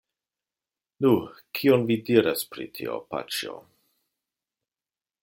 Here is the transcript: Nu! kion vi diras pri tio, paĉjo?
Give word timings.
Nu! 1.05 1.11
kion 1.59 1.85
vi 1.91 1.97
diras 2.09 2.43
pri 2.55 2.67
tio, 2.79 2.97
paĉjo? 3.13 3.55